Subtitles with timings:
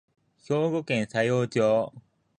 [0.45, 1.93] 兵庫県佐用町